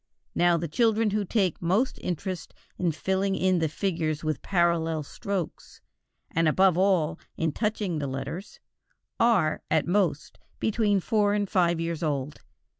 Now 0.33 0.57
the 0.57 0.67
children 0.67 1.11
who 1.11 1.23
take 1.23 1.61
most 1.61 1.99
interest 2.01 2.55
in 2.79 2.91
filling 2.91 3.35
in 3.35 3.59
the 3.59 3.69
figures 3.69 4.23
with 4.23 4.41
parallel 4.41 5.03
strokes, 5.03 5.79
and, 6.31 6.47
above 6.47 6.75
all, 6.75 7.19
in 7.37 7.51
touching 7.51 7.99
the 7.99 8.07
letters, 8.07 8.59
are, 9.19 9.61
at 9.69 9.85
most, 9.85 10.39
between 10.59 11.01
four 11.01 11.35
and 11.35 11.47
five 11.47 11.79
years 11.79 12.01
old. 12.01 12.41